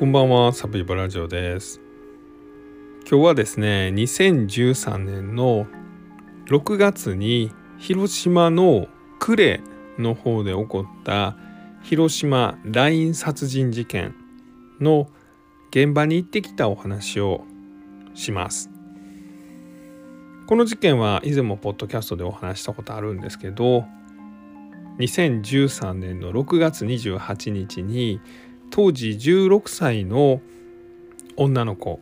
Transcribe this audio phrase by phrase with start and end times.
[0.00, 1.78] こんばんはサブイボラジオです。
[3.06, 5.66] 今日はですね2013年の
[6.46, 9.60] 6月に広島の呉
[9.98, 11.36] の方で起こった
[11.82, 14.14] 広島ライン殺人事件
[14.80, 15.06] の
[15.68, 17.44] 現場に行ってきたお話を
[18.14, 18.70] します。
[20.46, 23.84] この事件は以前もポッドキャストでお話したことあるんですけど
[24.98, 28.22] 2013年の6月28日に
[28.70, 30.40] 当時16歳の
[31.36, 32.00] 女の子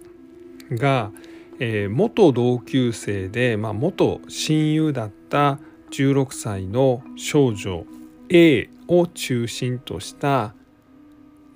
[0.73, 1.11] が、
[1.59, 5.59] えー、元同級生で、まあ、元親友だった
[5.91, 7.85] 16歳の少女
[8.29, 10.55] A を中心とした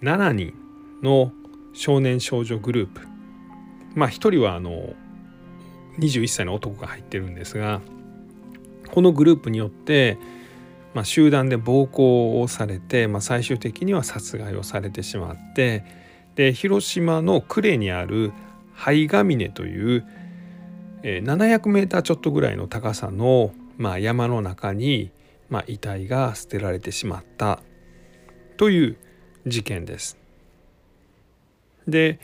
[0.02, 0.54] 7人
[1.02, 1.32] の
[1.74, 3.00] 少年少女グループ。
[3.94, 4.94] まあ一人はあの
[5.98, 7.82] 21歳の男が入ってるんですが
[8.92, 10.18] このグループによって、
[10.94, 15.84] まあ、集団で暴行をされて、まあ、最終的には殺害をされてしまって
[16.34, 18.32] で広島の呉にある
[18.74, 20.06] 灰ヶ峰という、
[21.02, 25.10] え、700メーターちょっとぐらいの高さの、まあ、山の中に、
[25.50, 27.60] まあ、遺体が捨てられてしまった
[28.56, 28.96] という
[29.46, 30.16] 事件です。
[31.86, 32.18] で、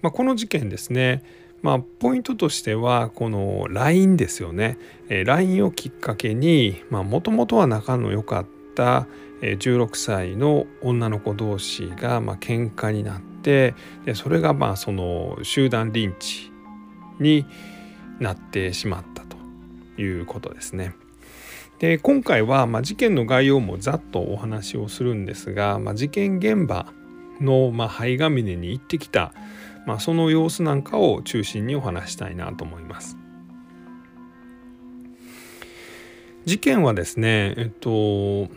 [0.00, 1.22] まあ、この事件ですね
[1.62, 4.78] まあ、ポイントとしてはこの LINE ですよね。
[5.08, 9.06] え LINE をきっかけにもともとは仲の良かった
[9.40, 16.52] 16歳の女の子同士がまあ喧嘩になってでそれがまあその集団リンチ
[17.20, 17.46] に
[18.20, 19.36] なってしまったと
[20.00, 20.94] いうことですね。
[21.78, 26.92] で今回はまあ事件の概要もざっとお話をするんですが、まあ、事件現場
[27.40, 29.32] のまあ灰ヶ峰に行ってきた
[29.86, 33.16] まあ、その様子なんかを中心にお話したいなと思います。
[36.44, 38.48] 事件はですねえっと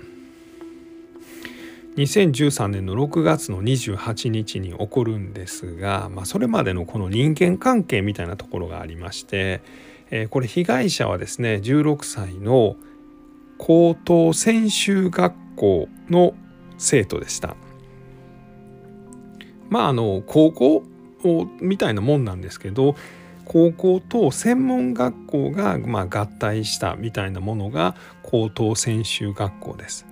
[1.97, 9.61] 2013年の6月の28日に起こるんですが、まあ、それまでのこの人間関係みたいなところがありまして、
[10.09, 12.77] えー、これ被害者はですね16歳の
[13.57, 16.33] 高等専修学校の
[16.77, 17.55] 生徒でした。
[19.69, 20.83] まああの高校
[21.29, 22.95] をみたいなもんなんですけど
[23.45, 30.05] 高校と専門学校がま合体したみたいなものが高等専修学校です。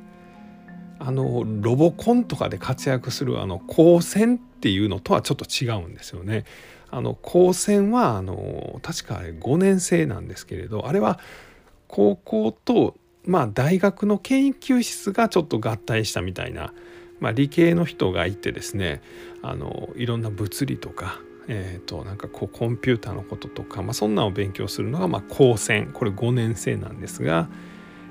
[1.01, 6.43] あのロボコンとかで活躍するあの高専っていうのとはちょっと違うんですよね。
[6.91, 11.19] あの高専はあの確かあれ5年生なんですけれどあれは
[11.87, 12.95] 高校と
[13.25, 16.73] まあ大学の研究室がちょっと合体したみたいな
[17.19, 19.01] まあ、理系の人がいてですね
[19.41, 25.91] あのいろんな物理とか、えー、となんかこうコンピューターのこととか、まあ、そんなのを勉強するのが、まあ、高専。
[25.93, 27.49] これ5年生なんですが、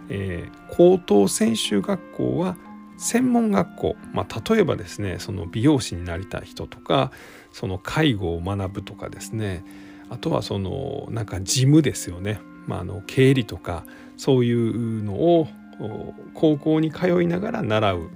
[0.09, 2.57] えー、高等専修学校は
[2.97, 7.13] 専門学校、まあ、例えばですねその美容師になりたい人とか
[7.53, 9.65] その介護を学ぶとかですね。
[10.11, 13.85] あとはそのなんか事務ですよね、まあ、あの経理とか
[14.17, 15.49] そういうのを
[16.35, 18.11] 高校に通いながら習う。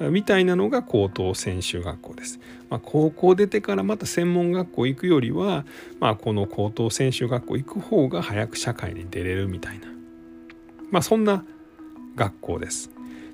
[0.00, 2.40] みたいなのが高等専修学校です。
[2.68, 5.64] まあ、高校出てからまた専門学校行くよりは、
[6.00, 9.86] まあ、この高等専修学校行く方が早く社会に出れるみたいな、
[10.90, 11.44] まあ、そんな
[12.16, 12.90] 学校です。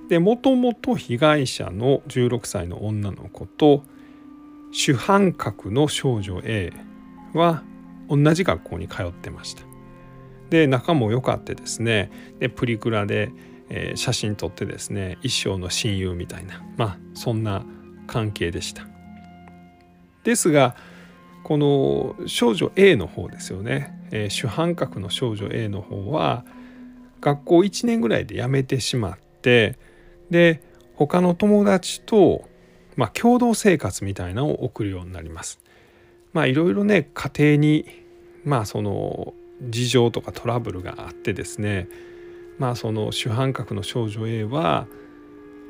[0.08, 3.84] でもともと被害者の16歳の女の子と
[4.72, 6.72] 主犯格の少女 A
[7.32, 7.62] は
[8.08, 9.62] 同じ学校に通ってました。
[10.50, 12.10] で仲も良かってですね
[12.40, 13.30] でプリクラで
[13.70, 17.64] えー、写真撮ってですね一生の親友みたいなまあそんな
[18.06, 18.86] 関係でした。
[20.24, 20.76] ですが
[21.42, 26.44] この少女 A の方ですよね、えー、主犯格の少女 A の方は
[27.20, 29.78] 学校1年ぐらいで辞めてしまって
[30.30, 30.62] で
[30.96, 32.46] 他の友達と、
[32.96, 35.60] まあ、共同生活みたいなのを送るようになります。
[36.32, 37.86] まあいろいろね家庭に
[38.44, 41.88] まあその事情とかトラブルがあってですね
[42.60, 44.86] まあその主犯格の少女 A は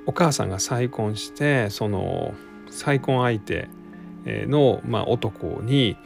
[0.07, 2.35] お母さんが再婚してその
[2.69, 3.69] 再婚相手
[4.27, 5.97] の、まあ、男に、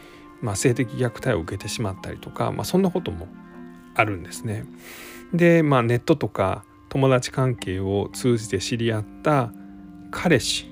[0.43, 3.29] まあ、性的虐待を受けてしまったりとか、まあ、そんなことも
[3.95, 4.67] あるんですね。
[5.33, 9.53] で、まあ、ネットとか友達関係を通じて知り合った
[10.11, 10.71] 彼氏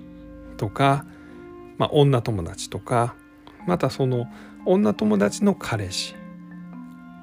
[0.58, 1.06] とか、
[1.78, 3.14] まあ、女友達とか
[3.66, 4.26] またその
[4.66, 6.14] 女友達の彼氏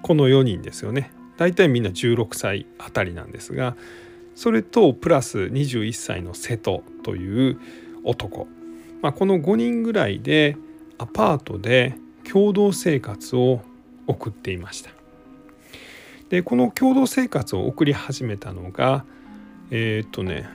[0.02, 3.78] この4人ですよね大体みんな16歳あたりなんですが
[4.36, 7.60] それとプラス21歳の瀬戸という
[8.04, 8.46] 男、
[9.02, 10.58] まあ、この5人ぐらいで
[10.98, 11.96] アパートで
[12.30, 13.62] 共同生活を
[14.06, 14.92] 送っていました
[16.28, 19.06] でこの共同生活を送り始めたのが
[19.72, 20.50] えー、っとね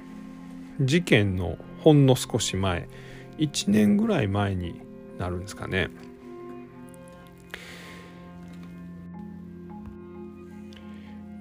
[0.82, 2.90] 事件のほんの少し前
[3.38, 4.82] 1年ぐらい前に
[5.18, 5.88] なるんですかね。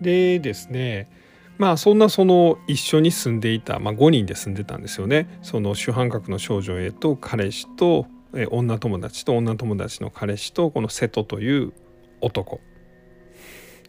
[0.04, 1.10] でですね
[1.58, 5.40] まあそんなその一緒に住んでいた、まあ、5人で住んでたんですよね。
[5.42, 8.08] その主犯格の少女 A と彼氏と
[8.52, 11.74] 女友達と女友達の彼氏とこの瀬戸という
[12.22, 12.60] 男。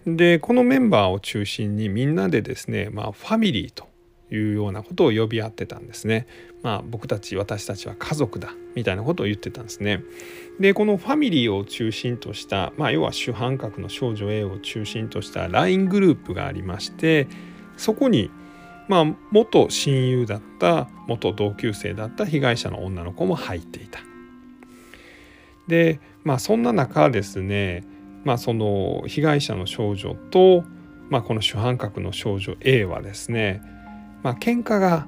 [0.07, 3.89] でこのメンバーを中心にみんなでですね、まあ、ファミリーと
[4.35, 6.27] いうようなことを呼び合ってたんですね。
[6.63, 10.03] まあ、僕たち私たちは家族だみたいなことを言ってたんですね。
[10.59, 17.29] でこのファミリーを中心とした、まあ、要は主犯格の少女 A を中心とした LINE グループがありまして
[17.77, 18.31] そこに
[18.89, 24.01] まあ元親友だった元同級生だった被害者の女の子も入っていた。
[25.69, 27.85] でまあそんな中ですね
[28.25, 30.65] まあその被害者の少女と、
[31.11, 33.63] まあ、この主犯格の少女 A はですね
[34.25, 35.07] まあ喧嘩が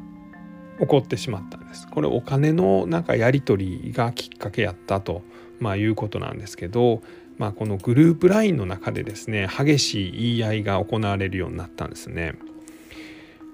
[0.78, 1.88] 起こってしまったんです。
[1.88, 5.22] これお金のなんかやり取りがきっかけやったと、
[5.58, 7.02] まあ、いうことなんですけど、
[7.38, 12.34] まあ、このグループ LINE の中でですね激しい言い合いが行われるようになったんですね。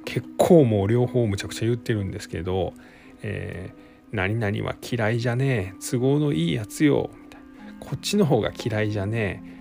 [0.05, 2.75] 結構もう両方むちゃくちゃ言ってるんですけど
[3.23, 9.53] 「えー、何々は嫌いじゃねえ都合のいいやつよ」みたいな「こっちの方が嫌いじゃねえ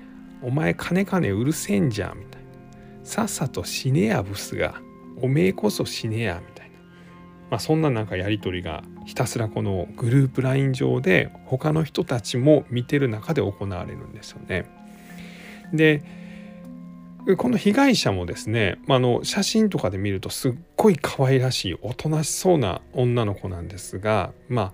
[0.42, 2.48] お前金金うるせえんじゃん」みたいな
[3.06, 4.82] 「さっさと死ねやブスが
[5.18, 6.78] おめえこそ死ねや」みたいな、
[7.50, 14.66] まあ、そんななんかやり取りがひたすらこのグループ LINE 上で他の人たちも見てる中で行われるんですよね。
[15.74, 16.04] で
[17.38, 24.74] この被害者もですね、まあ、の写真とかで見るとすっごい可愛らしいおとなしそうな女の子なんですがま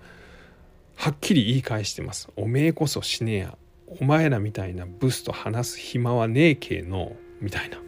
[0.98, 2.28] はっきり言い返してます。
[2.34, 3.56] おめえこそ死ねや。
[4.00, 7.78] お前らみたいなブスと話す暇はねえけえのみたいな。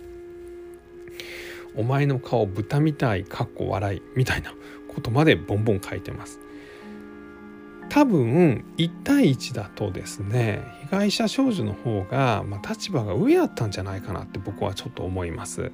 [1.77, 4.55] お前の顔豚みたいかっこ笑いみたいな
[4.89, 6.41] ことまでボンボン書いてます。
[7.91, 15.73] 多分1対1だとですね被害者少女の方が、まあ、立場が上やったんじゃないかなって僕はちょっと思います。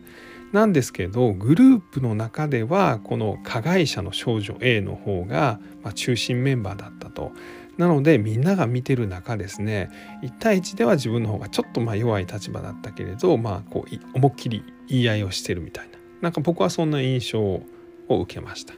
[0.52, 7.32] なんですけどグループの中ではこの加害者の少女 A の方が、まあ、中心メンバーだったと。
[7.76, 9.90] なのでみんなが見てる中ですね
[10.22, 17.62] 1対1では自分の方がちょっとまあ弱い立場だったけれどまあこう思いっきり言い合いをしてるみたいななんか僕はそんな印象を
[18.08, 18.74] 受けました。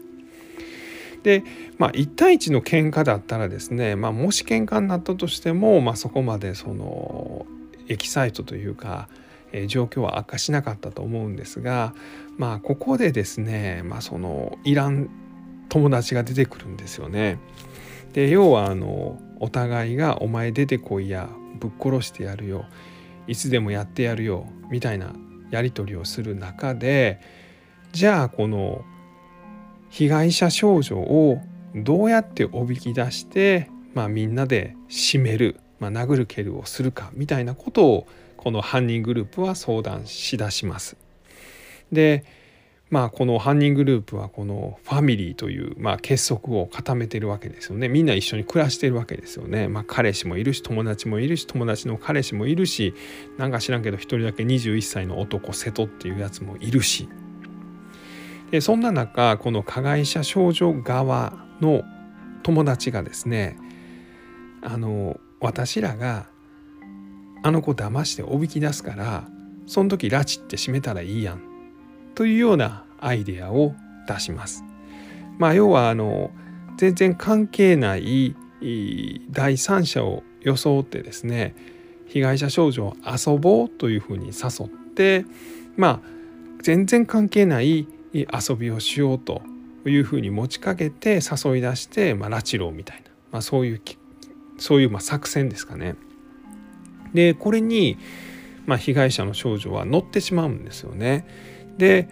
[1.22, 1.42] で
[1.78, 7.46] まあ1対1の喧嘩だったらですね、まあ、もし喧嘩になったとしても、まあ、そこまでその
[7.88, 9.08] エキサイトというか、
[9.52, 11.94] えー、状況は悪化しなかったと思うんですが、
[12.36, 15.10] まあ、ここでですね、まあ、そのいらん
[15.68, 17.38] 友達が出てくるんですよね。
[18.12, 21.28] で要はあのお互いが「お前出てこいや
[21.60, 22.64] ぶっ殺してやるよ
[23.26, 25.12] いつでもやってやるよ」みたいな
[25.50, 27.20] やり取りをする中で
[27.92, 28.84] じゃあこの
[29.90, 31.40] 被害者少女を
[31.74, 38.06] どうやっておびき出して、まあ、みんなで締める、まあ、殴る蹴るをするかみたいなことを
[38.36, 40.96] この犯人グループは相談しだします。
[41.90, 42.24] で
[42.90, 47.88] まあこの犯人グループはこのファミリーという、まあ、結束を固めてるわけですよね。
[47.88, 52.94] みんな一緒に暮らしてるわけですよね、まあ、彼氏もいるし友達もいるし友達の彼氏もいるし
[53.36, 57.08] なんか知らんけど一人だけ21歳の男瀬戸っていうやつもいるし。
[58.50, 61.82] でそんな中この加害者少女側の
[62.42, 63.58] 友達がですね
[64.62, 66.26] あの私らが
[67.42, 69.28] あの子騙しておびき出すから
[69.66, 71.47] その時拉致って閉めたらいいやん
[72.18, 73.76] というようなアイデアを
[74.08, 74.64] 出します。
[75.38, 76.32] まあ、要はあの
[76.76, 78.34] 全然関係ない
[79.30, 81.54] 第三者を装ってですね
[82.08, 85.26] 被害者少女を遊ぼうというふうに誘って
[85.76, 86.00] まあ
[86.60, 89.42] 全然関係ない遊びをしようと
[89.86, 93.80] いうふうに持ちかけて誘い出して、まあ、拉致ろうみたいな、まあ、そういう
[94.58, 95.94] そういうまあ作戦ですかね。
[97.14, 97.96] でこれに、
[98.66, 101.24] まあ、被害者の少女は乗ってしまうんですよね。
[101.78, 102.08] で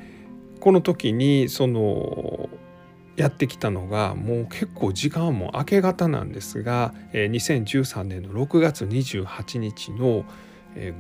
[0.61, 2.49] この時にその
[3.17, 10.25] やってきたのがもう結構時間も明け方なんですが2013年の6月28日の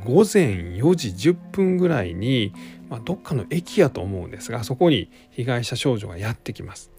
[0.04, 2.54] 午前4時10分ぐらいに、
[3.04, 6.90] どっかの駅やと思うんですがそこに被害者少女がやってきます。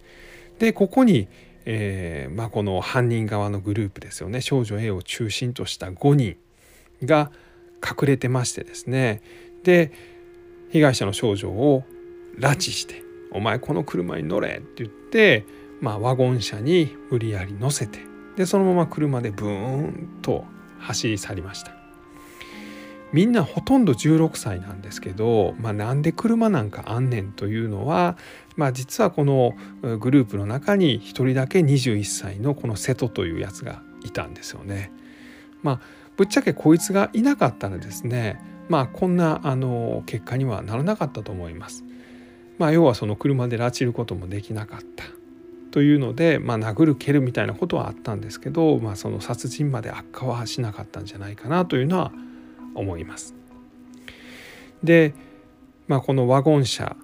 [0.59, 1.27] でここに、
[1.65, 6.37] えーまあ、この犯人側のグループですよね少女 A を中心とした5人
[7.03, 7.31] が
[7.83, 9.21] 隠れてましてですね
[9.63, 9.91] で
[10.69, 11.83] 被害者の少女を
[12.39, 15.45] 拉致して「お前この車に乗れ」って言って、
[15.81, 17.99] まあ、ワゴン車に無理やり乗せて
[18.35, 20.45] でそのまま車でブーンと
[20.79, 21.77] 走り去りました。
[23.13, 28.17] みんなほとんど16歳なんですけど、まあ、なんで車なんかあんねんというのは、
[28.57, 29.55] まあ、実はこの
[29.99, 34.91] グループの中に1人だけ21歳のこの瀬戸というやつがいたんですよね。
[35.63, 35.79] まあ、
[36.17, 41.83] ぶっちゃけこいつがいなかったらですねまあこんなあの結果にはならなかったと思います。
[42.57, 45.03] まあ、要はその車で拉致ることもできなかった
[45.71, 52.11] というので、まあ、殴る蹴るみたいなことはあったんですけど、まあ、その殺人まで悪化はしなかったんじゃないかなというのは
[52.73, 53.35] 思います。
[54.83, 55.13] で、
[55.87, 56.95] まあ、このワゴン車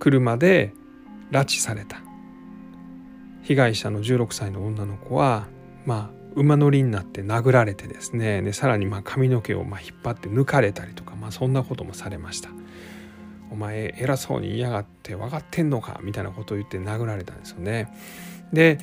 [0.00, 0.72] 車で
[1.30, 2.02] 拉致された
[3.42, 5.46] 被害者の16歳の女の子は、
[5.86, 8.42] まあ、馬乗りになって殴られてですね。
[8.42, 12.50] でさらにまあ髪の毛をまあ引っ張って抜かれたりとか、まあ、そんなこともされました。
[13.50, 16.00] お前偉そうに嫌がって分かってんのか？
[16.02, 17.92] みたいなことを言って殴られたんですよね。
[18.52, 18.78] で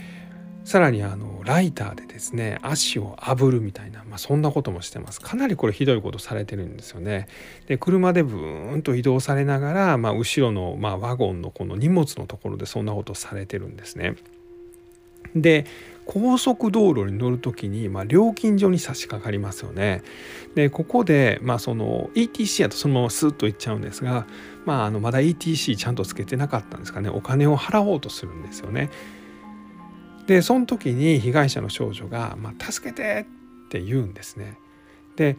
[0.65, 5.21] さらにあのライターでですね足を炙るみたいな、まあ、そんなこともしてます。
[5.21, 7.29] かなりこれひどいことされてるんですよね。
[7.67, 14.17] で車でブーンと移動されながら、まあ、後ろの、まあ、ワゴンのこの荷物のところでそんなことされてるんですね。
[15.35, 15.65] で
[16.05, 20.03] 高速道路に乗る時に、まあ、料金所に差し掛かりますよね。
[20.55, 24.25] でここで、まあ、その ETC やとそのままスッと行っちゃうんですが、
[24.65, 28.89] まあ、あのまだ ETC ちゃんとつけてなかったんですかねお金を払おうとするんですよね。
[30.27, 33.25] でその時に被害者の少女が「まあ、助けて!」
[33.67, 34.57] って言うんですね。
[35.17, 35.35] で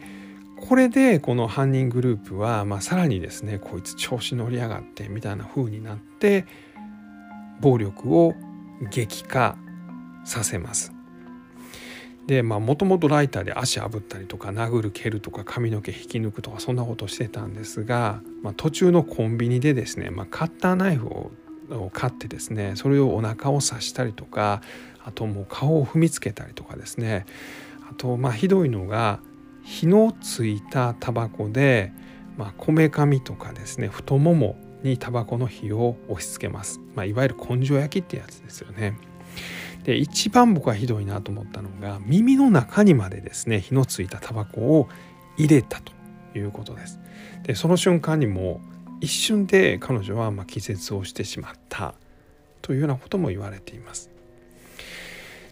[0.57, 6.45] これでこの犯人グループは、まあ、さらにですねこいつ調子乗りやがってみたいな風になって
[7.61, 8.35] 暴力を
[8.91, 9.57] 激化
[10.25, 10.93] させます。
[12.29, 21.31] でまあもともとライターで足炙ったりとか殴る蹴るとか髪の毛引き抜くとかそんなことしてたんですが、まあ、途中のコンビニでですね、まあ、カッターナイフを
[21.91, 24.61] 買ってですねそれをお腹を刺したりとか
[25.03, 27.25] あともう顔を踏みつけたりとかですね
[27.89, 29.21] あとまあひどいのが
[29.63, 31.91] 火のついたタバコで
[32.57, 39.08] こめかみとかですね太ももにタバコの火を押し付けます、まあ、いわゆる根性焼きってやつですよね。
[39.83, 44.89] で一番僕はひどいなと思ったのが耳の中にまでですね火のついたタバコを
[45.37, 45.93] 入れたと
[46.37, 46.99] いうことです。
[47.43, 48.61] でその瞬間にも
[49.01, 51.93] 一瞬で彼女はま気絶をしてしまった
[52.61, 54.08] というようなことも言われています。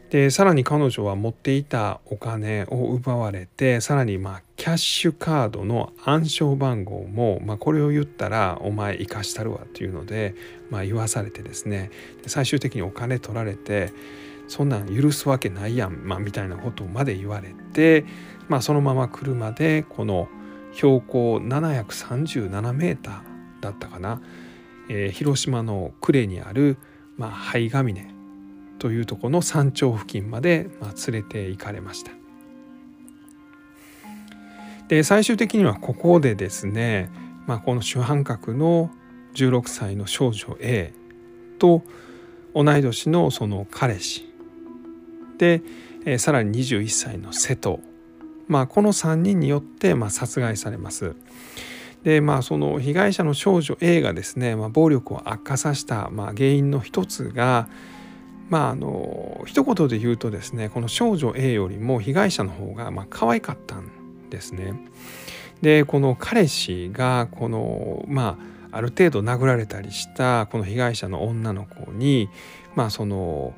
[0.09, 10.33] でさらに彼女は持っていたお金を奪われてさらにまあキャッシュカードの暗証番号も、まあ、これを言ったらお前生かしたるわというので、
[10.69, 11.91] まあ、言わされてですね。
[12.25, 13.91] 最終的にお金取られて
[14.47, 18.05] そんなん許すわけないやん、まあ、みたいなことまで言われて、
[18.47, 20.29] まあ、そのまま車でこの
[20.73, 24.21] 標高737メーターだったかな、
[24.89, 26.77] えー、広島の呉にある、
[27.17, 28.16] まあ、灰ヶ峰
[28.79, 32.11] というとこの山頂付近まで、ま、連れて行かれました。
[34.87, 37.09] で最終的にはここでですね、
[37.45, 38.89] まあ、この主犯格の
[39.35, 40.93] 16歳の少女 A
[41.59, 41.83] と
[42.55, 44.25] 同い年のその彼氏
[45.37, 45.61] で、
[46.05, 47.79] え、さらに21歳の瀬戸、
[48.47, 51.15] まあ、この3人によって、まあ、殺害されます。
[52.03, 57.67] でまあその被害者の少女 A がですね、まあ、暴力を悪化させた、まあ、原因の一つが
[58.49, 64.73] まああの一言で言うとですねこの少女 A よりも被害者の方がまあ可愛かったんですね。
[65.61, 68.37] でこの彼氏がこのま
[68.71, 72.29] あある程度殴られたりしたこの被害者の女の子に
[72.75, 73.53] まあその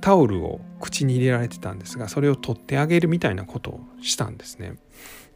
[0.00, 4.74] タオルを口に入れられてたんですがそれを取ってあげるみたいなことをしたんですね。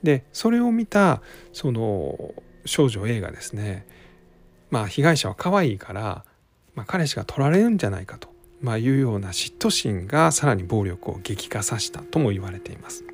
[0.02, 3.86] でそれを見たその少女 A がですね
[4.70, 6.24] まあ被害者は可愛いから、
[6.74, 8.28] まあ、彼氏が取られるんじゃないかと、
[8.60, 13.04] まあ、いうような嫉妬心がさらに暴力を激化させたとも言われています。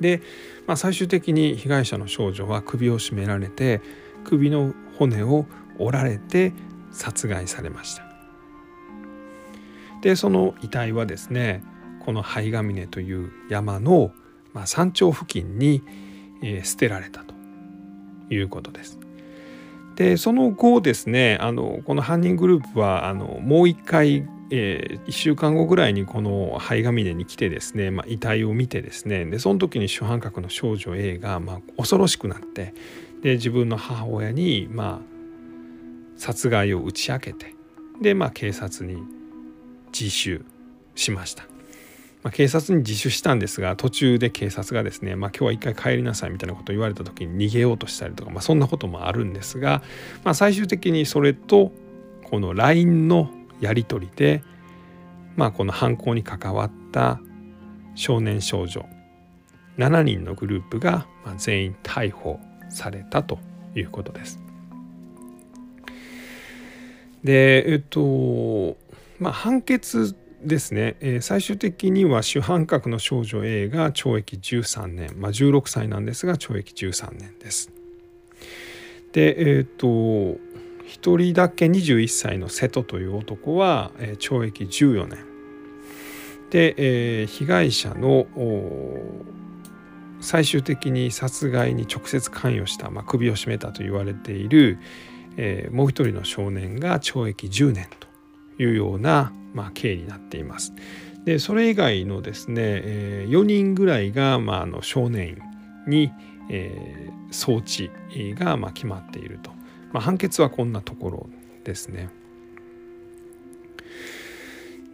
[0.00, 0.20] で、
[0.66, 3.80] まあ、最終的に被害者の少女は首を絞められて
[4.24, 5.46] 首の骨を
[5.78, 6.52] 折られて
[6.90, 8.04] 殺害されました。
[10.02, 11.62] でその遺体はですね
[12.00, 14.12] この灰ヶ峰という山の
[14.54, 15.82] ま、山頂付近に、
[16.40, 17.34] え、捨てられたと
[18.30, 18.98] いうことです。
[19.96, 32.74] でその後ですねあのこの犯人グループはあのもう一回、えー、1週間後ぐらいにこの灰ヶ峰に来てですね、まあ、遺体を見てですねでその時に主犯格の少女 A が、まあ、恐ろしくなって
[33.22, 35.14] で自分の母親に、まあ、
[36.16, 37.54] 殺害を打ち明けて
[38.00, 39.02] で、まあ、警察に
[39.98, 40.44] 自首
[40.96, 41.53] しました。
[42.24, 49.82] まあ、警察に自首したんですが途中で警察がですね、まあ、今日は一回帰りなさいみたいなことを言われた時に逃げようとしたりとか、まあ、そんなこともあるんですが、
[50.24, 51.70] まあ、最終的にそれと
[52.24, 54.42] この LINE のやり取りで、
[55.36, 57.20] まあ、この犯行に関わった
[57.94, 58.86] 少年少女
[59.76, 62.40] 7人のグループが全員逮捕
[62.70, 63.38] されたと
[63.76, 64.40] いうことです。
[67.22, 68.76] でえっと
[69.18, 70.14] まあ判決
[70.44, 77.70] ですね、えー、最終的には主犯格の少女 A が懲役13年、まあ、16歳なんですが懲役13年です。
[79.12, 80.36] でえっ、と1
[81.18, 85.34] 人だけ21歳の瀬戸という男は、えー、懲役14年。
[86.50, 88.26] で、えー、被害者の
[90.20, 94.78] 最終的に殺害に直接関与した、まあ、首を絞めたと言われている、
[95.36, 100.72] えー、もう一人の少年が懲役10年というような、まあ、刑になっています。
[101.24, 105.42] でそれ以外のですね、えー、4人ぐらいが、まあ、あの少年院
[105.86, 106.12] に、
[106.50, 107.90] えー、送致
[108.34, 109.50] が、まあ、決まっていると、
[109.92, 111.28] まあ、判決はこんなところ
[111.64, 112.10] ですね。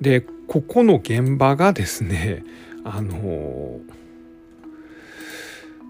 [0.00, 2.42] でここの現場がですね
[2.84, 3.80] あの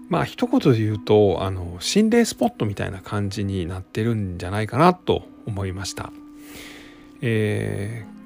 [0.09, 6.11] まあ一言で言うとあの心霊スポットみたいな感じになってるんじゃないかなと思いました。
[7.21, 8.20] えー、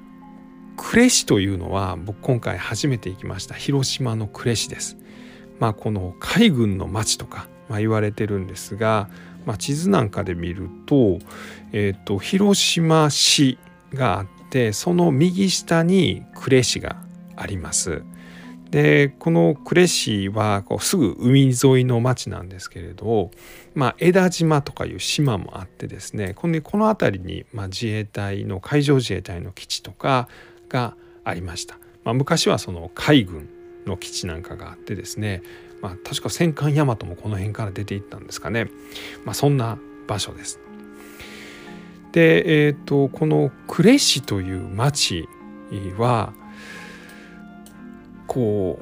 [0.76, 4.96] 呉市というのは僕今回初めて行きました広島の呉市です。
[5.58, 9.08] まあこの海軍の町とか、まあ、言われてるんですが、
[9.46, 11.18] まあ、地図なんかで見ると,、
[11.72, 13.58] えーと、広島市
[13.94, 16.96] があってその右下に呉市が
[17.36, 18.02] あります。
[18.70, 23.30] でこの呉市はこうすぐ海沿いの町なんですけれど、
[23.74, 30.28] まあ、枝島とかいう島もあってですねこのこの辺りに、ま、自衛隊の海上自衛隊の基地とか
[30.68, 31.78] がありました。
[32.04, 33.48] まあ、昔はその海軍
[33.86, 35.42] の基地なんかがあってですね、
[35.82, 38.70] まあ、確か戦艦大和もこの辺から出ていったんですかね、
[39.24, 40.60] まあ、そんな場所です。
[42.12, 45.28] で、えーと、この呉市という町
[45.98, 46.32] は
[48.26, 48.80] こ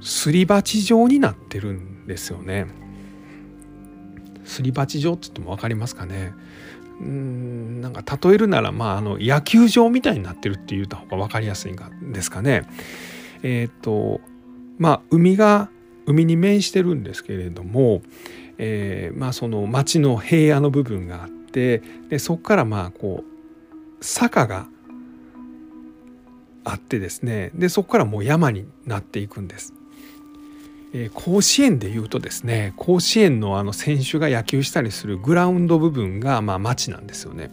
[0.00, 2.66] うすり鉢状になってるんですよね。
[4.44, 6.34] すり鉢状って言っても分かりますかね。
[7.00, 12.62] うんなんか例えるなら、まあ、あの野球場みたいになってるって言った方が分かりやすいんですかね。
[13.42, 14.20] えっ、ー、と
[14.78, 15.70] まあ海が
[16.06, 18.02] 海に面してるんですけれども、
[18.58, 23.24] えー、まあその町の平野の部分があってでそこからまあこ
[24.00, 24.66] う坂が
[26.64, 29.74] あってですねでそこからもう山になっていくんです。
[31.12, 37.50] 甲子園でいうとですね甲子園のあの選手が野球したりするグラウンド部分がまあ町なんですよね。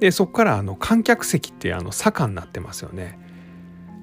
[0.00, 3.18] でそこからあの観客席ってあの坂になってますよね。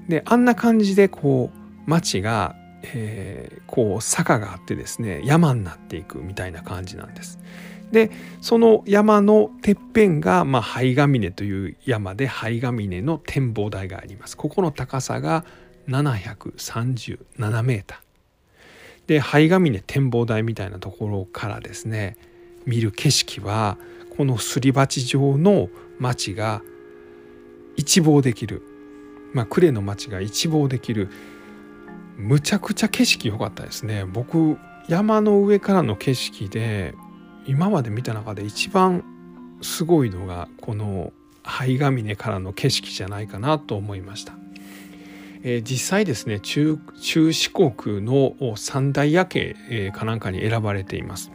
[0.08, 7.40] であんな感じでこう町が、えー、こう坂があってですね山になっていくみたいな感じなんです。
[7.92, 15.46] でその山のてっぺんが、灰ヶ峰という山で灰ヶ峰の展望台がありますここの高さが
[15.88, 18.07] 737メーター
[19.08, 22.18] で灰ヶ峰展望台みたいなところからですね
[22.66, 23.78] 見る景色は
[24.18, 26.62] このすり鉢状の町が
[27.76, 28.64] 一望できる。
[29.34, 31.10] まあ呉の町が一望できる。
[32.18, 34.04] むちゃくちゃ景色良かったですね。
[34.06, 36.96] 僕山の上からの景色で
[37.46, 39.04] 今まで見た中で一番
[39.62, 44.34] すごいのがこの灰ヶ峰からの景色じゃないかなと思いました。
[45.44, 51.32] えー、実際ですね中四国の三大夜景、えー、かなんかに選ばれています。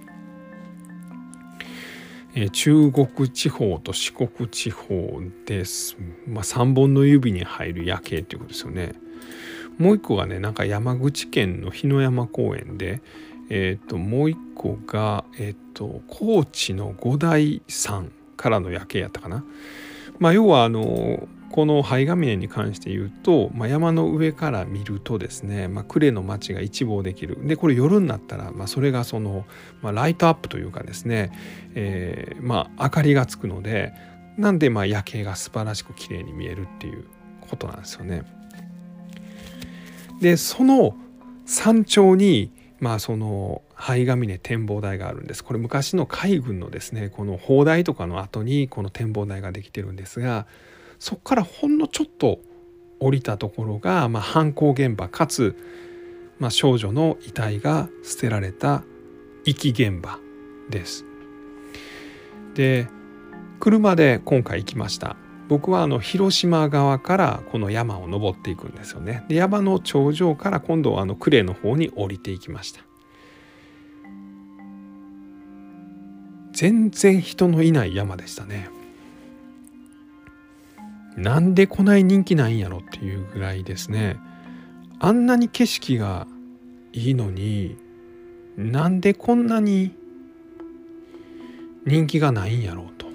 [2.34, 8.94] えー、中国地方と四国地方です、まあ、3本の指に入る夜景っていうことですよね。
[9.78, 13.02] もう一個がねなんか山口県の日野山公園で、
[13.50, 19.44] えー、ともう一個が、えー、と高知の五台山からの夜景やったかな。
[20.18, 29.44] まあ、要はあのこの灰ヶ峰に関して言うと、まあ、山の上から見るとですね、まあ、呉の町が一望できるでこれ夜になったら、まあ、それがその、
[29.82, 31.30] まあ、ライトアップというかですね、
[31.74, 33.92] えー、まあ明かりがつくので
[34.38, 37.04] なんでまあ夜景が素晴らしく綺麗に見えるっていう
[37.42, 38.22] ことなんですよね。
[40.20, 40.96] でその
[41.44, 50.46] 山頂にまあその灰ヶ峰展望台があるんですこれ昔の海軍のですねこの砲台とかの後にこの展望台ができてるんですが
[51.02, 52.38] そこからほんのちょっと
[53.00, 55.56] 降りたところが、まあ、犯行現場かつ、
[56.38, 58.84] まあ、少女の遺体が捨てられた
[59.44, 60.20] 遺棄現場
[60.70, 61.04] です。
[62.54, 62.86] で
[63.58, 65.16] 車で今回行きました。
[65.48, 69.24] 僕はあの広島側からこの山を登っていくんですよね。
[69.28, 72.80] で山の頂上から今度はあの呉の方に降りていきました。
[76.52, 78.68] 全然人のいない山でしたね。
[81.16, 84.16] なんでこない人気ないんやろっていうぐらいですね。
[84.98, 86.26] あんなに景色が
[86.92, 87.76] いいのに
[88.56, 89.92] なんでこんなに
[91.84, 93.06] 人気がないんやろうと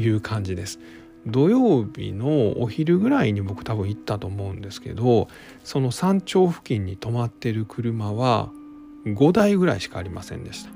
[0.00, 0.80] いう感じです。
[1.26, 5.26] 土曜日のお昼ぐらいに僕多分行ったと思うんですけど
[5.64, 8.50] その山頂付近に止まってる車は
[9.06, 10.70] 5台ぐらいしかありませんでした。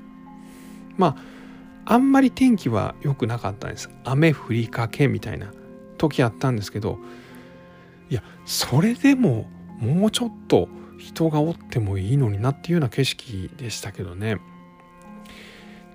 [0.97, 1.41] まあ
[1.93, 3.89] あんまり天気は良くなかったんです。
[4.03, 5.51] 雨降りかけみたいな。
[6.01, 6.97] 時あったんですけど
[8.09, 9.45] いやそれでも
[9.79, 14.39] もうちょっと人がおってもいいのになっていうような景色でしたけどね。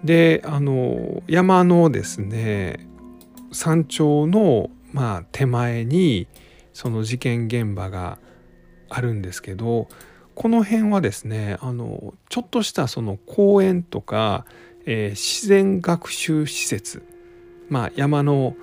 [0.04, 2.88] であの山のですね
[3.50, 6.28] 山頂のまあ手前に
[6.72, 8.18] その事件現場が
[8.88, 9.88] あるんですけど
[10.34, 14.44] この辺はですねあのちょっとしたその公園とか、
[14.84, 17.02] えー、自然学習施設
[17.68, 18.54] まあ山の、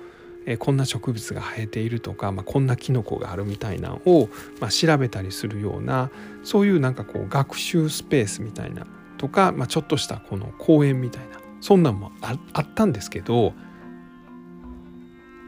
[0.46, 4.28] え、こんな植物が生えているとか、まあ、こんなキノコがあるみたいなのを、
[4.60, 6.10] まあ、調べたりするような
[6.42, 13.54] そういうなんかこう学習スペースみたいなとか、まあ、ちょっとしたこの公園みたいなそんなんもあったんですけど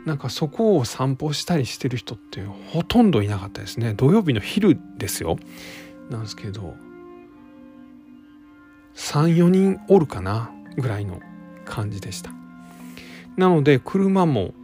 [0.06, 2.40] なんかそこを散歩したりしてる人って
[2.72, 3.92] ほとんどいなかったですね。
[3.92, 5.36] 土曜日の昼ですよ。
[6.10, 6.76] なんですけど
[8.94, 11.20] 34人おるかなぐらいの
[11.64, 12.30] 感じでした。
[13.36, 14.54] なので車も、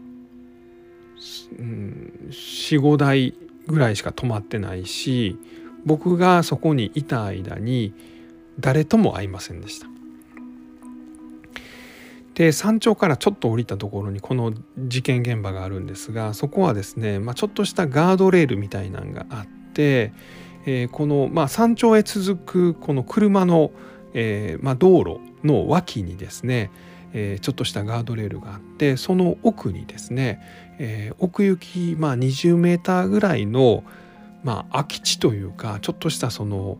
[1.58, 3.34] うん、45台
[3.66, 5.38] ぐらいしか止まってないし
[5.84, 7.94] 僕がそこにいた間に
[8.58, 9.86] 誰とも会いませんでした。
[12.34, 20.14] で山頂からちょっと降りたところにこの事件現場があるんですがそこはですね、まあ、ちょっとしたガードレールみたいなのがあって、
[20.64, 23.70] えー、この、まあ、山頂へ続くこの車の、
[24.14, 26.70] えーまあ、道路の脇にですね、
[27.12, 30.40] えー、ちょっとしたガードレールがあってその奥にですね、
[30.84, 33.84] えー、奥行き、まあ、20メーターぐらいの、
[34.42, 36.76] まあ、空き地というかちょっとしたその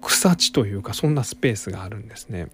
[0.00, 2.48] 草地というかそんなスペースがあるんですね。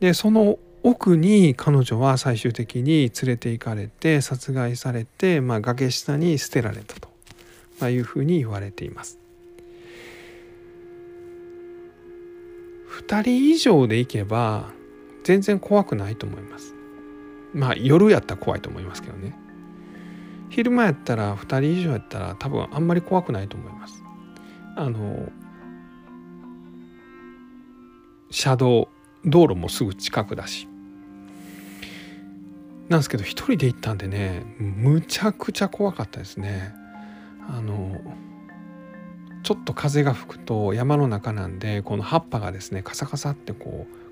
[0.00, 7.08] でその奥に彼女は最終的に連れて行かれて殺害されて、まあ、崖下に捨てられたと、
[7.78, 9.20] まあ、いうふうに言われています。
[13.06, 14.72] 2人以上で行けば
[15.22, 16.74] 全然怖くないと思います。
[17.52, 19.43] まあ夜やったら怖いと思いますけどね。
[20.54, 24.04] 昼間やったら2人以上やったら多分あんまり怖くないと思います。
[24.76, 25.28] あの
[28.30, 28.88] 車道
[29.24, 30.68] 道路もすぐ近くだし
[32.88, 36.72] なんですけど一人で行ったんでねむちゃくちゃ怖かったですね。
[37.48, 38.00] あの
[39.42, 44.03] ちょっと風が吹くと山の中なんでこの葉っぱがですねカサカサってこう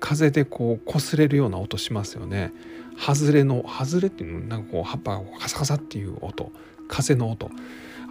[0.00, 2.52] 風でこう擦れるような音しますよね。
[2.98, 6.50] 外れの外れっていうのなんかこう葉っぱがカサカサっていう音
[6.88, 7.50] 風の音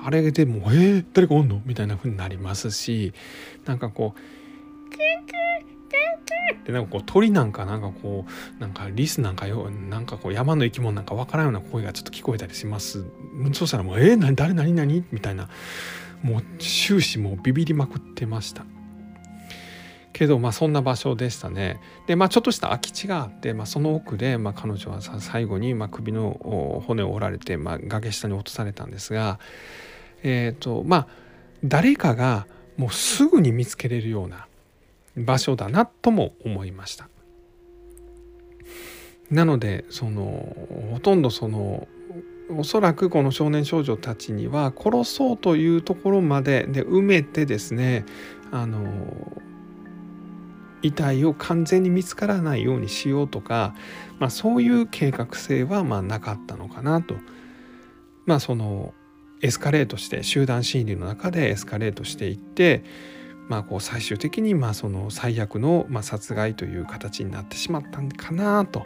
[0.04, 3.12] あれでもう「えー、誰かおんの?」みたいな風になりますし
[3.66, 4.20] なんかこう
[4.92, 8.26] 「キュンキュンでなんかこう鳥なんかなんかこ
[8.58, 13.06] うなんかリスなんかよなんかこう山の生き物なんかわからんような声がちょっと聞こえたりします
[13.54, 15.50] そうしたらもう「えー、誰何何?」みたいな
[16.22, 18.66] もう終始もうビビりまくってました
[20.16, 29.40] けどまあそんな場所でしたねでまあちょっとした空き地があって、まあ、その奥でまあ彼女はさ最後にまあ首の骨を折られて、まあ、崖下に落とされたんですが
[30.24, 31.08] えっ、ー、とまあ
[31.66, 32.48] 誰かが
[32.78, 34.48] もうすぐに見つけれるような
[35.18, 37.10] 場所だなとも思いました。
[39.30, 40.56] なのでその
[40.94, 41.90] ほとんどその
[42.58, 48.06] おそらくこの少年少女たちには殺そうというところまでで埋めてですね
[48.52, 48.80] あの
[50.82, 53.74] 遺体を完全に見つからないようにしようとか、
[54.20, 57.16] まあ、そういう計画性はまあなかったのかなと。
[58.26, 58.94] まあその
[59.42, 62.84] エスカレートして集団心理の中でエスカレートしていって
[63.48, 68.86] まあ、こう最終的にまあその最悪のま殺害という形になってしまったんかなと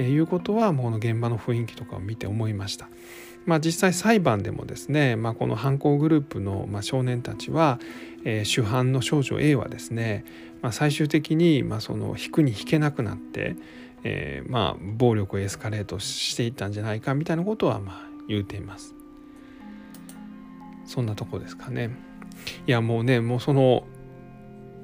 [0.00, 2.88] いうことはもうの現場の雰囲気とかを見て思いました。
[3.46, 7.78] まあ、実際裁判でもですね、まあ、この犯行グループのま少年たちは、
[8.24, 10.24] えー、主犯の少女 A はですね、
[10.66, 13.54] まあ、最終的にまその引くに引けなくなって、
[14.02, 18.92] えー、まあ暴力をエスカレートしていったんじゃないかみたいなことはまあ言うています。
[20.84, 21.90] そんなとこですかね。
[22.66, 23.84] いやもうねもうその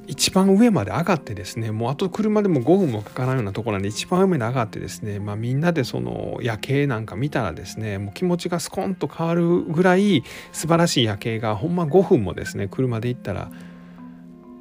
[0.07, 13.51] 一番上まで上がってですねもうあと車でも5分もかからないようなところなんで一番上まで上がってですね、まあ、みんなでその夜景なんか見たらですねもう気持ちがスコンと変わるぐらい素晴らしい夜景がほんま5分もですね車で行ったら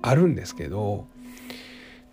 [0.01, 1.11] あるんですけど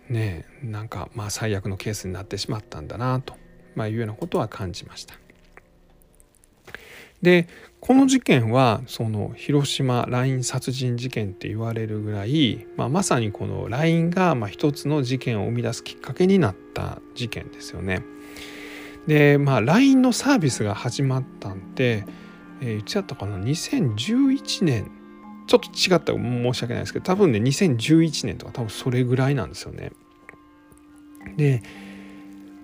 [0.09, 3.35] ねなんかまあ最悪のケースになってしまったんだなと、
[3.75, 5.15] まあ、いうようなことは感じました。
[7.21, 7.47] で
[7.81, 18.03] この事件はその広島ライン殺人事件って言われるぐらい、まあ、まさにこのラインがまあ一つの事件を生み出すきっかけになった事件ですよね。
[19.07, 22.05] でまあ LINE のサービスが始まったんで、
[22.61, 24.91] えー、いつやったかな？2011年
[25.49, 29.91] ちょっと違ったら申し訳ないですけど多分ね2011年とか多分それぐらいなんですよね。
[31.37, 31.63] で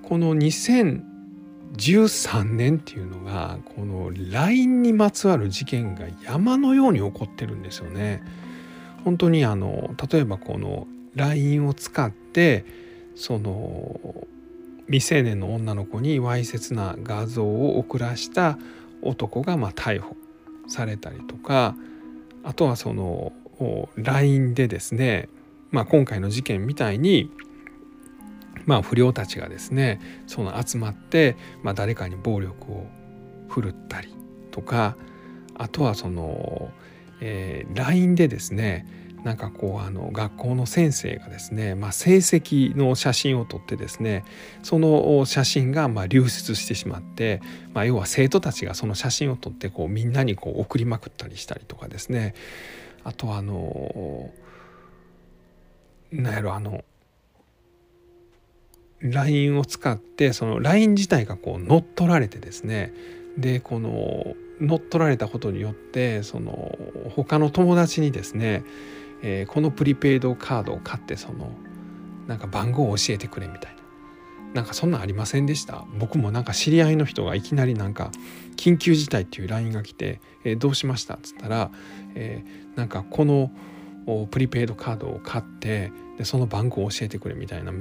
[0.03, 8.21] この2013年っていうのがこの LINE にまつわる事件が山のように起こってるんですよね。
[9.03, 12.65] 本当にあの例えばこの LINE を使って
[13.15, 13.99] その
[14.85, 18.59] 未成年の女の子にわいせつな画像を送らした
[19.01, 20.15] 男がま逮捕
[20.67, 21.75] されたりとか
[22.45, 23.33] あとはその
[23.97, 25.29] LINE でですね、
[25.71, 27.31] まあ、今回の事件みたいに、
[28.65, 32.85] まあ、不良たちがですねその集まって、まあ、誰かに暴力を
[33.49, 34.15] 振るったり
[34.51, 34.95] とか
[35.55, 36.69] あとはその、
[37.19, 38.85] えー、LINE でですね
[39.25, 44.23] なんかこうあの学校の先生がですね、まあ、成績の写真を撮ってですね
[44.61, 47.41] その写真がま流出してしまって、
[47.73, 52.35] まあ、要は生徒たちがその写真を撮ってこうみんなにこう送りまくったりしたりとかですね。
[53.03, 54.29] あとあの
[56.11, 56.85] なんやろあの
[59.01, 62.93] LINE を使ってその LINE 自体がこう乗っ取られてですね。
[63.37, 66.77] でこの乗っ取られたことによってその
[67.15, 68.63] 他の友達にですね
[69.27, 71.51] えー、このプリペイドカードを買ってその
[72.27, 73.81] なんか番号を教えてくれみたいな
[74.53, 75.83] なんかそんなんありませんでした？
[75.97, 78.11] 僕もなんか知り合いの人がいきなりなんか
[78.55, 81.71] 緊急事態っていう LINE が来て「えー、どうしました?」っつったら、
[82.13, 83.51] えー、なんかこの
[84.29, 87.73] プリペイドカードを買ってでその番号を教えてくれみたいな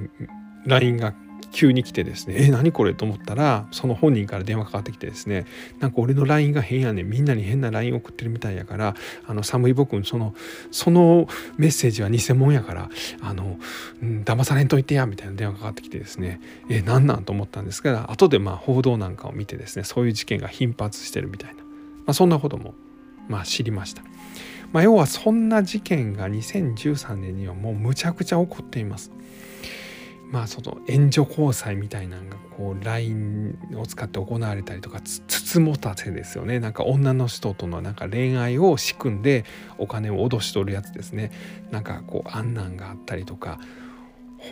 [0.66, 1.14] LINE が
[1.54, 5.46] 急に来てですねえ何これと思ったらその本人から電話かかってきてですね
[5.78, 10.34] なんか俺の LINE が変やねんみんなに変な LINE 送ってるみたいやからあの寒い僕その
[10.72, 12.90] そのメッセージは偽物やから
[13.20, 13.58] あの、
[14.02, 21.68] うん、騙されんといてやみたいな電話かかってきてですねえ何なんと思ったんですが後でまあ報道なんかを見てですねそういう事件が頻発してるみたいな、ま
[22.08, 22.74] あ、そんなことも
[23.28, 24.02] まあ知りました。
[24.72, 29.12] まあ、要はそんな事件が2013年にはもうむちゃくちゃ起こっています。
[30.34, 36.58] まあその援助交際みたいなのがこう LINE を使って行われたりとかつつもたせですよね。
[36.58, 39.44] なんか女の人とのなんか恋愛を仕組んで
[39.78, 41.30] お金を脅し取るやつですね。
[41.70, 43.60] なんかこうあんなんがあったりとか。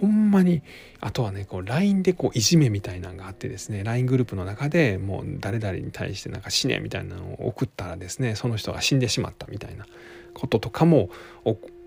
[0.01, 0.63] ほんまに
[1.03, 3.85] あとはねこう LINE でこういじめみたいなのがあってですね。
[3.85, 9.85] LINE グループの中でもう誰々に対してなんか死ねみたいなのを送ったらですねその人が死んでしまったみたいな
[10.33, 11.11] こととかも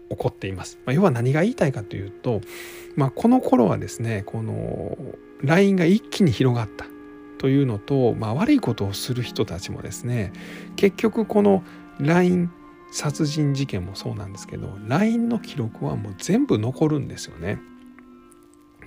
[0.09, 0.79] 起こっています。
[0.85, 2.41] まあ、要は何が言いたいかというと、
[2.95, 4.97] まあ、この頃はですねこの
[5.41, 6.85] LINE が一気に広がった
[7.37, 10.31] というのと、まあ、悪いことをする人たちもですね
[10.75, 11.63] 結局この
[11.99, 12.51] LINE
[12.91, 17.59] 殺人事件もそうなんですけど LINE の記録はもう全部残るんですよね。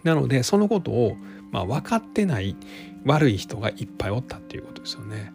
[0.04, 1.16] なのでそのことを、
[1.50, 2.56] まあ、分かってない
[3.04, 5.32] 悪い人がいっぱいおったっていうことですよね。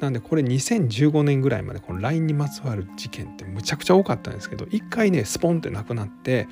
[0.00, 6.48] なんでこれ2015年ぐらいまでこの LINE にまつわる事件ってむちゃくちゃ多かったんですけど一回ねスポンってなくなって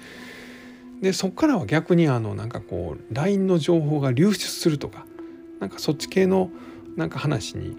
[1.00, 5.04] でそっからは逆にあのなんかこう LINE の情報が流出するとか
[5.60, 6.50] なんかそっち系の
[6.96, 7.76] なんか話に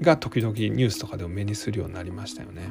[0.00, 2.70] が時々ニュースとかでも目にするようになりましたよね。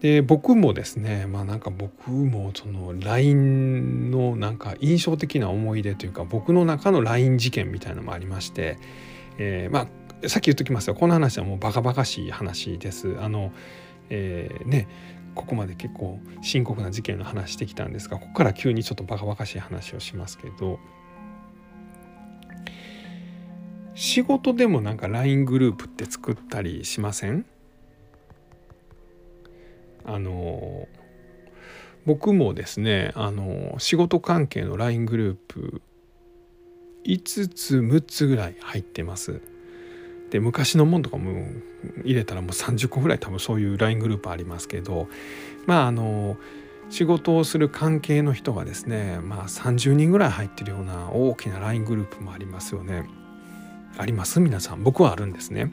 [0.00, 8.78] で僕もですねまあなんか僕もその LINE のなんか印象的な思い出というか僕の中の LINE 事件みたいなのもありまして、
[9.38, 9.86] えー、まあ
[10.28, 13.16] さっき言っときますよこの話はもうバカバカしい話です。
[13.20, 13.52] あの
[14.10, 14.88] えー、ね
[15.34, 20.78] ここまで結構深刻な事件の話してきたんですがここから急にちょっとバカバカしい話をしますけど
[23.94, 27.46] 仕事でもなんか LINE グループって作ったりしません？
[30.04, 30.86] あの
[32.04, 35.82] 僕もですねあの仕事関係の LINE グループ
[37.06, 39.40] 5つ6つぐらい入ってます。
[40.30, 41.46] で昔のもんとかも
[42.04, 45.08] 入れたらもう30個ぐらい多分そういう LINE グループありますけど
[45.66, 46.36] まああの
[46.90, 53.08] 仕事をする関係の人がですねまあ30人ぐらい入ってるような大きな LINE グループもありますよね。
[53.96, 54.40] あります？
[54.40, 55.72] 皆さん僕はあるんですね。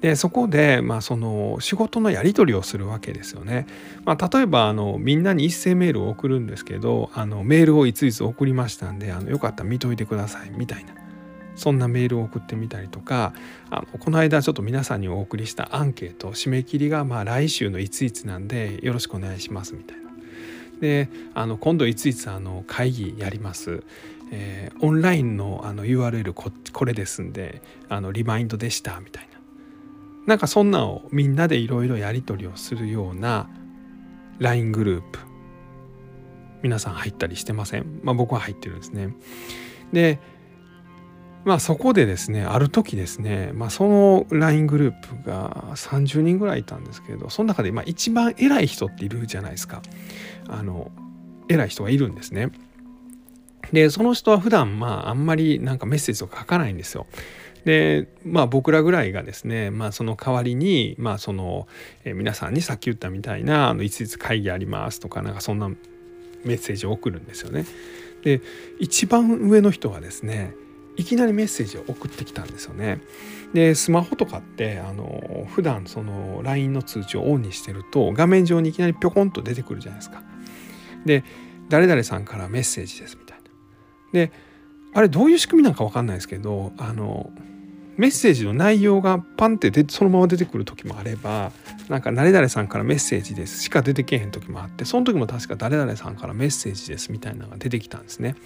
[0.00, 3.66] でそこで、まあ、その仕事のやり取りをするわけですよね。
[4.04, 10.94] まあ、例えばあのみんなに一斉メールを送るんですけどあのメールをいついつ送りましたんであのよかったら見といてくださいみたいな
[11.54, 13.32] そんなメールを送ってみたりとか
[13.70, 20.02] あのこの間ちょっと皆さんにお送りしたアンケート締め切りがまあ来週のいついつなんでよろしくお願いしますみたいな。
[20.80, 23.84] であの今度いついつあの会議やります。
[24.34, 27.60] えー、オンラインのあの URL ここれですんで
[27.90, 29.38] あのリマインドでしたみたいな
[30.26, 33.50] なんかそんなをみんなでいろいろやり取りをするような
[34.38, 35.18] LINE グループ
[36.62, 38.00] 皆さん入ったりしてません？
[38.02, 39.14] まあ僕は入ってるんですね
[39.92, 40.18] で
[41.44, 49.82] まあそこでですねある時ですね、まあ、その LINE グループが30人ぐらいいたんですけれどその中でまあ一番偉い人っているじゃないですか。
[50.48, 50.90] あの
[51.48, 52.50] 偉い人がいるんですね。
[53.72, 57.06] でその人は普段まああんまりなんかメッセージを書かないんですよ。
[57.64, 61.68] でまあ僕らぐらいがですねまあその代わりにまあその、
[62.04, 67.64] え皆さんにさっき言ったみたいなあのいついつ会議ありますとかなんかそんなメッセージを送るんですよね。
[68.22, 68.40] で
[68.78, 70.54] 一番上の人はですね
[71.02, 73.00] いきなりメッセージを送ってきたんですよね。
[73.52, 80.22] でスマホとかってあの普段その LINE の通知をオンにしてると画面上にいきなりぴょこんと出てくるじゃないですか。
[81.04, 81.24] で
[81.68, 83.44] 誰々さんからメッセージですみたいな。
[84.12, 84.32] で
[84.94, 87.32] あれどういう仕組みなんか分かんないですけどあの
[87.96, 91.50] メッセージの内容がパンってでそのまま出てくる時もあれば
[91.88, 98.36] なんか誰々さんからメッセージですしか出てけへん時もあってその時も確か誰々さんからメッセージですみたいなのが出てきたんですね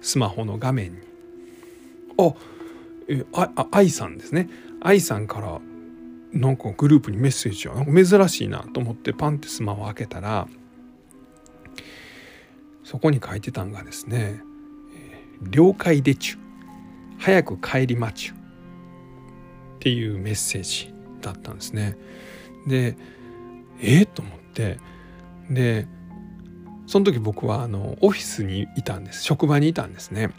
[0.00, 1.13] スマホの画面に。
[2.18, 2.34] あ
[3.08, 4.48] えあ愛さんですね。
[4.80, 5.60] 愛さんから
[6.32, 10.48] なんかグループにメッセージは珍しいなと思ってパンってスマホ開けたら
[12.82, 14.40] そこに書いてたんがですね
[15.42, 16.38] 「了解でちゅ。
[17.18, 18.34] 早く帰りまちゅ」っ
[19.78, 21.96] ていうメッセージだったんですね。
[22.66, 22.96] で
[23.80, 24.78] えー、と思って。
[25.50, 25.86] で
[26.86, 30.30] その時僕はあのオフィスにいたんです職場にいたんですね。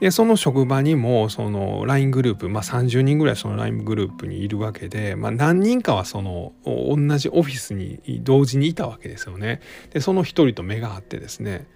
[0.00, 9.60] でその職場にもその LINE グループ、まあ、30人ぐらいその LINE グループにいるわけで、まあ、何人かはその同じオフィスに同時にいたわけですよね。
[9.92, 11.66] でその一人と目が合ってですね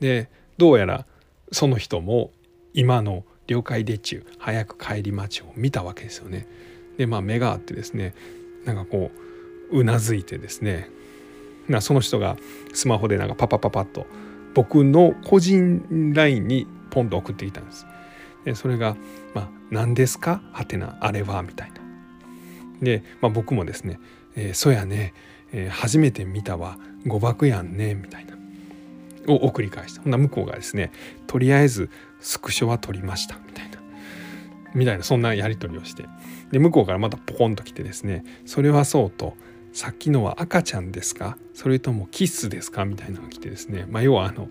[0.00, 1.06] でどうやら
[1.50, 2.30] その人も
[2.74, 6.46] 今の「了解でちゅ早く帰り待ち」を見たわけですよね。
[6.98, 8.14] でまあ目があってですね
[8.64, 9.10] なんかこ
[9.72, 10.88] ううなずいてですね
[11.68, 12.36] なその人が
[12.72, 14.06] スマホでなんかパパパパッと
[14.54, 17.86] 僕の個人 LINE にポンと送ってきたんです。
[18.44, 18.96] でそれが
[19.34, 20.42] 「まあ、何ですか？
[20.52, 21.76] はてなあれは」みたいな。
[22.82, 24.00] で、まあ、僕もですね
[24.34, 25.14] 「えー、そやね、
[25.52, 26.78] えー、初めて見たわ。
[27.06, 28.32] 誤爆やんね」みたいな。
[29.28, 30.02] を送り返した。
[30.02, 30.90] ほんな向こうがですね
[31.28, 33.78] 「とりあえずスクショは撮りました」みたいな。
[34.74, 36.06] みたいなそんなやり取りをして。
[36.50, 39.36] で向こうからまたポコンと来てですね「それはそうと
[39.72, 41.36] さっきのは赤ちゃんですか？
[41.54, 44.48] それともキッスですか?」みたいなのが来てですね、まあ、要はあの、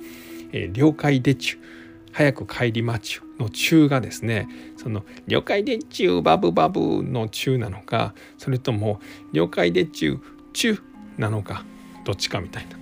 [0.52, 1.58] えー、了解でちゅ
[2.12, 4.50] 早く帰りまちゅの中がですね。
[4.78, 9.00] その「了解でちゅバブバブ」の中なのかそれとも
[9.32, 10.20] 「了解でちゅ
[10.54, 10.82] チュ
[11.18, 11.66] なのか
[12.04, 12.78] どっちかみたいな、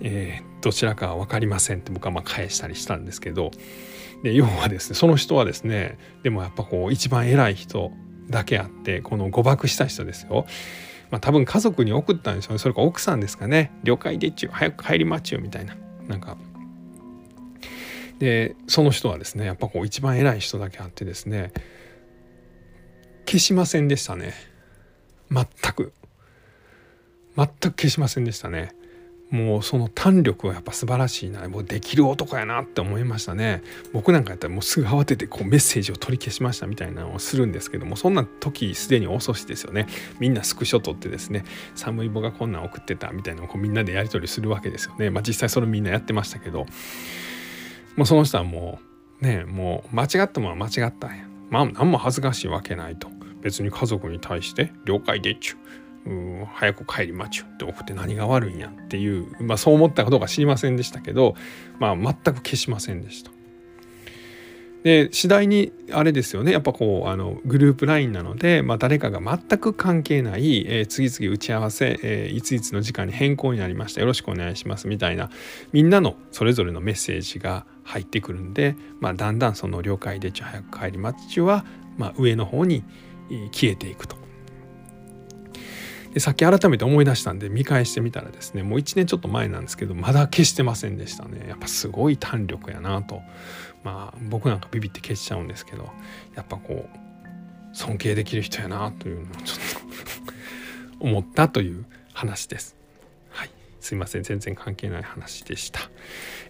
[0.00, 3.50] えー、どちらかは分かりませんって僕はまあ返したりしたんですけど。
[4.22, 7.90] で要はですねその人はですねでもやっぱこう一番偉い人
[8.28, 10.44] だけあってこの誤爆した人ですよ。
[11.10, 12.58] まあ、多分家族に送ったんでしょうね。
[12.58, 15.76] それか奥さんですかね了解でっちゅう早く帰りまっちゅうみたいな。
[16.08, 16.36] なんか。
[18.18, 21.52] でその人はですねやっぱこう一番偉い人だけあってですね
[23.24, 24.34] 消しませんでしたね。
[25.30, 25.92] 全く。
[27.36, 28.74] 全く消しませんでしたね。
[29.30, 31.48] もうその胆力はやっぱ素晴らしいな。
[31.48, 33.62] もうできる男やなって思いましたね。
[33.92, 39.86] 僕なんかやったらもうすぐ慌ててこうメッセージを取り消しましたみたいなのをするんですけどもそんな時すでに遅しですよね。
[40.18, 45.10] みんなスクショ撮ってですね寒い棒がこんなん送ってたみたいなのをこうみんなでやり取りするわけですよね。
[45.10, 46.66] まあ実際それみんなやってましたけど。
[47.96, 48.78] もうその人はも
[49.20, 51.26] うねもう間違ったものは間違ったんや。
[51.50, 53.08] まあ何も恥ずかしいわけないと。
[53.42, 55.54] 別に家族に対して了解でっちゅ。
[55.54, 55.56] う
[56.06, 61.34] う早く帰りまちゅって送って何が悪いんやっていう、まあ、そう思ったかどうか知りませんでしたけど、
[61.78, 63.30] まあ、全く消しませんでした。
[64.82, 75.30] で次第にあれですよねやっぱこうあのグループ LINE なので、まあ、誰かが全く関係ない、えー、次々打ち合わせ、えー、いついつの時間に変更になりましたよろしくお願いしますみたいな
[75.72, 81.66] みんなのそれぞれのメッセージが入ってくるんで、まあ、だんだんその了解でち早く帰りまっちは、
[81.98, 82.82] まあ、上の方に
[83.52, 84.19] 消えていくと。
[86.12, 93.22] でさっき改めて思い出したんで見返してみたらですねもう1年ちょっと前なんですけどまだ消してませんでしたねやっぱすごい胆力やなと
[93.84, 95.88] まあ僕なんかビビって消しちゃうんですけど
[96.34, 99.58] やっぱこう尊敬できる人やなというのをちょっ
[100.98, 102.76] と思ったという話です。
[103.30, 105.80] はい、すいません全然関係ない話でした。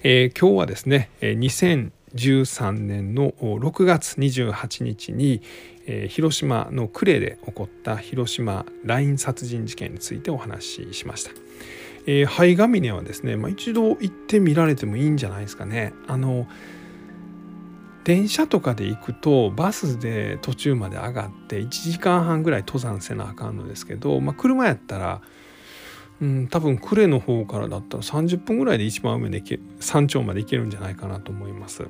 [0.03, 5.43] えー、今日はですね2013年の6月28日に、
[5.93, 11.32] えー、広島の呉で起こった広島ライン殺人事件についてお話ししました。
[12.07, 15.93] えー、灰ヶ峰はですね、まあ、一度行ってみられてもいいんじゃないですかね。
[16.07, 16.47] あの
[18.05, 25.20] 電車とかで行くとバスで途中まで上がって1時間半ぐらい登山せなあかんのですけど、まあ、車やったら、
[26.22, 29.43] うん、多分呉の方からだったら30分ぐらいで一番上で
[29.80, 31.88] 山頂まで行けるんじゃないかなと思います。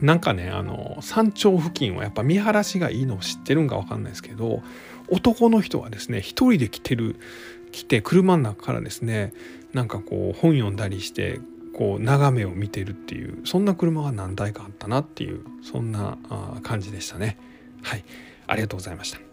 [0.00, 4.62] なんかねあの山頂付近はやっぱ見晴らしがいいのを知ってるんか分かんないですけど
[5.08, 7.16] 男の人はですね一人で来てる
[7.72, 9.32] 来て車の中からですね
[9.72, 11.40] なんかこう本読んだりして
[11.74, 16.18] こう眺めを見てるっていうそんな車が何台かあったなっていうそんな
[16.62, 17.38] 感じでしたね。
[17.82, 18.04] はい
[18.46, 19.27] ありがとうございました。